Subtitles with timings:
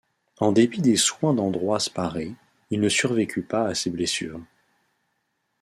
[0.39, 2.33] En dépit des soins d’Ambroise Paré,
[2.71, 4.41] il ne survécut pas à ses blessures.